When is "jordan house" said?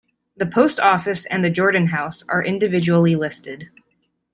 1.51-2.23